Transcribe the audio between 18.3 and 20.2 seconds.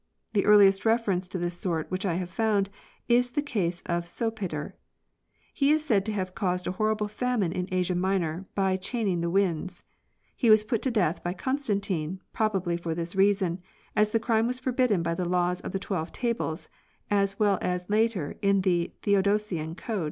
in the Theodosian code.